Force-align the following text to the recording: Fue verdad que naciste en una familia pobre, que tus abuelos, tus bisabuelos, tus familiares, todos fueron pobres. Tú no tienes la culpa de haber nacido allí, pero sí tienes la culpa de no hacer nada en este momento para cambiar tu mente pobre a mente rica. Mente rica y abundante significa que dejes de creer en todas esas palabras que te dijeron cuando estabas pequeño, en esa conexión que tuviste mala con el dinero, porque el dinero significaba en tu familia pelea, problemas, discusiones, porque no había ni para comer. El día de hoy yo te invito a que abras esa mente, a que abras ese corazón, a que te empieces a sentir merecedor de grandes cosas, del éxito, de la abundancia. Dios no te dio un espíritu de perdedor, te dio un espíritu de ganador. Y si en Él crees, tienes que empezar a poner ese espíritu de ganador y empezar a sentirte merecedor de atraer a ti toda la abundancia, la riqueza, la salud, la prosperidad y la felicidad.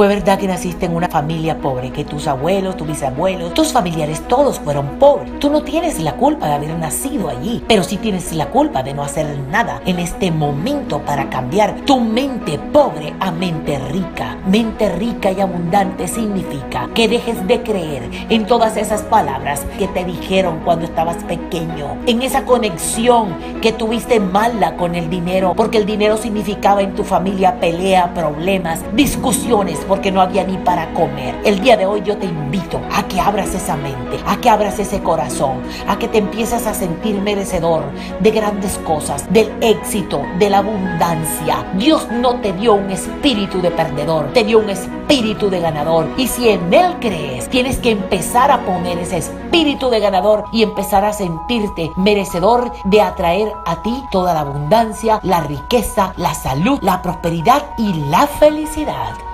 Fue 0.00 0.08
verdad 0.08 0.38
que 0.38 0.46
naciste 0.46 0.86
en 0.86 0.96
una 0.96 1.10
familia 1.10 1.58
pobre, 1.58 1.90
que 1.90 2.06
tus 2.06 2.26
abuelos, 2.26 2.74
tus 2.74 2.88
bisabuelos, 2.88 3.52
tus 3.52 3.70
familiares, 3.70 4.26
todos 4.28 4.58
fueron 4.58 4.98
pobres. 4.98 5.38
Tú 5.40 5.50
no 5.50 5.62
tienes 5.62 6.00
la 6.00 6.14
culpa 6.14 6.46
de 6.46 6.54
haber 6.54 6.70
nacido 6.78 7.28
allí, 7.28 7.62
pero 7.68 7.84
sí 7.84 7.98
tienes 7.98 8.32
la 8.32 8.46
culpa 8.46 8.82
de 8.82 8.94
no 8.94 9.02
hacer 9.02 9.26
nada 9.50 9.82
en 9.84 9.98
este 9.98 10.30
momento 10.30 11.00
para 11.00 11.28
cambiar 11.28 11.82
tu 11.84 12.00
mente 12.00 12.58
pobre 12.72 13.12
a 13.20 13.30
mente 13.30 13.78
rica. 13.90 14.38
Mente 14.46 14.88
rica 14.88 15.32
y 15.32 15.40
abundante 15.42 16.08
significa 16.08 16.88
que 16.94 17.06
dejes 17.06 17.46
de 17.46 17.62
creer 17.62 18.08
en 18.30 18.46
todas 18.46 18.78
esas 18.78 19.02
palabras 19.02 19.66
que 19.78 19.86
te 19.86 20.06
dijeron 20.06 20.60
cuando 20.64 20.86
estabas 20.86 21.16
pequeño, 21.24 21.98
en 22.06 22.22
esa 22.22 22.46
conexión 22.46 23.36
que 23.60 23.74
tuviste 23.74 24.18
mala 24.18 24.76
con 24.76 24.94
el 24.94 25.10
dinero, 25.10 25.52
porque 25.54 25.76
el 25.76 25.84
dinero 25.84 26.16
significaba 26.16 26.80
en 26.80 26.94
tu 26.94 27.04
familia 27.04 27.60
pelea, 27.60 28.14
problemas, 28.14 28.80
discusiones, 28.94 29.78
porque 29.90 30.12
no 30.12 30.20
había 30.20 30.44
ni 30.44 30.56
para 30.56 30.94
comer. 30.94 31.34
El 31.44 31.60
día 31.60 31.76
de 31.76 31.84
hoy 31.84 32.00
yo 32.04 32.16
te 32.16 32.26
invito 32.26 32.80
a 32.94 33.02
que 33.08 33.20
abras 33.20 33.52
esa 33.56 33.74
mente, 33.76 34.20
a 34.24 34.36
que 34.36 34.48
abras 34.48 34.78
ese 34.78 35.02
corazón, 35.02 35.60
a 35.88 35.98
que 35.98 36.06
te 36.06 36.18
empieces 36.18 36.64
a 36.68 36.74
sentir 36.74 37.20
merecedor 37.20 37.82
de 38.20 38.30
grandes 38.30 38.78
cosas, 38.86 39.30
del 39.32 39.52
éxito, 39.60 40.22
de 40.38 40.48
la 40.48 40.58
abundancia. 40.58 41.66
Dios 41.74 42.06
no 42.12 42.36
te 42.36 42.52
dio 42.52 42.74
un 42.74 42.88
espíritu 42.88 43.60
de 43.60 43.72
perdedor, 43.72 44.32
te 44.32 44.44
dio 44.44 44.60
un 44.60 44.70
espíritu 44.70 45.50
de 45.50 45.58
ganador. 45.58 46.06
Y 46.16 46.28
si 46.28 46.50
en 46.50 46.72
Él 46.72 46.94
crees, 47.00 47.50
tienes 47.50 47.78
que 47.78 47.90
empezar 47.90 48.52
a 48.52 48.64
poner 48.64 48.96
ese 48.96 49.16
espíritu 49.16 49.90
de 49.90 49.98
ganador 49.98 50.44
y 50.52 50.62
empezar 50.62 51.04
a 51.04 51.12
sentirte 51.12 51.90
merecedor 51.96 52.70
de 52.84 53.02
atraer 53.02 53.52
a 53.66 53.82
ti 53.82 54.04
toda 54.12 54.34
la 54.34 54.40
abundancia, 54.40 55.18
la 55.24 55.40
riqueza, 55.40 56.12
la 56.16 56.32
salud, 56.34 56.78
la 56.80 57.02
prosperidad 57.02 57.64
y 57.76 57.92
la 58.08 58.28
felicidad. 58.28 59.29